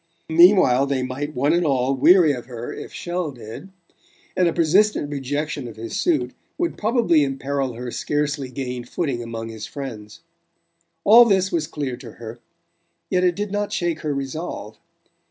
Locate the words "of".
2.31-2.47, 5.67-5.75